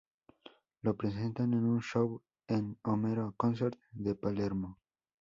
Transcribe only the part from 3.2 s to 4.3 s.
Concert de